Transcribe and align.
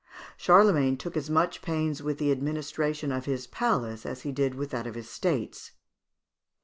]Charlemagne 0.35 0.97
took 0.97 1.15
as 1.15 1.29
much 1.29 1.61
pains 1.61 2.01
with 2.01 2.17
the 2.17 2.31
administration 2.31 3.11
of 3.11 3.25
his 3.25 3.45
palace 3.45 4.03
as 4.03 4.23
he 4.23 4.31
did 4.31 4.55
with 4.55 4.71
that 4.71 4.87
of 4.87 4.95
his 4.95 5.07
States. 5.11 5.73